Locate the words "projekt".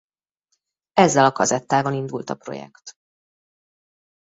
2.35-2.95